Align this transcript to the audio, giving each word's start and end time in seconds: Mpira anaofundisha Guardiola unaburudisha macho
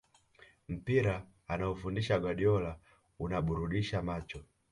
Mpira 0.69 1.27
anaofundisha 1.47 2.19
Guardiola 2.19 2.79
unaburudisha 3.19 4.01
macho 4.01 4.43